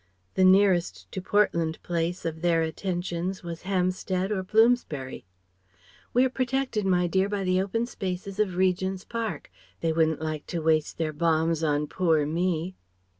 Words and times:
The 0.33 0.43
nearest 0.43 1.11
to 1.11 1.21
Portland 1.21 1.77
Place 1.83 2.25
of 2.25 2.41
their 2.41 2.63
attentions 2.63 3.43
was 3.43 3.61
Hampstead 3.61 4.31
or 4.31 4.41
Bloomsbury. 4.41 5.25
"We 6.11 6.25
are 6.25 6.29
protected, 6.31 6.87
my 6.87 7.05
dear, 7.05 7.29
by 7.29 7.43
the 7.43 7.61
open 7.61 7.85
spaces 7.85 8.39
of 8.39 8.55
Regent's 8.55 9.03
Park. 9.05 9.51
They 9.81 9.93
wouldn't 9.93 10.19
like 10.19 10.47
to 10.47 10.59
waste 10.63 10.97
their 10.97 11.13
bombs 11.13 11.63
on 11.63 11.85
poor 11.85 12.25
me!" 12.25 12.73